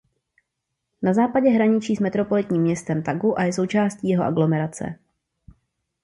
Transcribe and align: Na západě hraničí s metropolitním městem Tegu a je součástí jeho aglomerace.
Na 1.01 1.13
západě 1.13 1.49
hraničí 1.49 1.95
s 1.95 1.99
metropolitním 1.99 2.61
městem 2.61 3.03
Tegu 3.03 3.39
a 3.39 3.43
je 3.43 3.53
součástí 3.53 4.09
jeho 4.09 4.23
aglomerace. 4.23 4.99